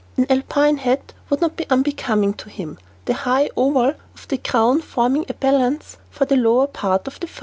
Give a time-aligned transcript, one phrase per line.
[0.17, 4.81] An alpine hat would not be unbecoming to him, the high oval of the crown
[4.81, 7.39] forming a balance for the lower part of the face.